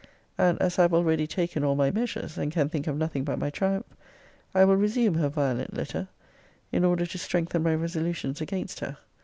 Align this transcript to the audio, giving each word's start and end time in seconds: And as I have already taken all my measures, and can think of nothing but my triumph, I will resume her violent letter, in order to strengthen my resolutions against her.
And 0.35 0.59
as 0.59 0.79
I 0.79 0.81
have 0.81 0.95
already 0.95 1.27
taken 1.27 1.63
all 1.63 1.75
my 1.75 1.91
measures, 1.91 2.35
and 2.35 2.51
can 2.51 2.69
think 2.69 2.87
of 2.87 2.97
nothing 2.97 3.23
but 3.23 3.37
my 3.37 3.51
triumph, 3.51 3.85
I 4.55 4.65
will 4.65 4.75
resume 4.75 5.13
her 5.13 5.29
violent 5.29 5.77
letter, 5.77 6.07
in 6.71 6.83
order 6.83 7.05
to 7.05 7.17
strengthen 7.19 7.61
my 7.61 7.75
resolutions 7.75 8.41
against 8.41 8.79
her. 8.79 8.97